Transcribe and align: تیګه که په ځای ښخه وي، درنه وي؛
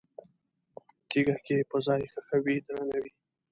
تیګه 1.09 1.35
که 1.45 1.55
په 1.69 1.77
ځای 1.85 2.01
ښخه 2.11 2.37
وي، 2.43 2.55
درنه 2.65 2.97
وي؛ 3.01 3.11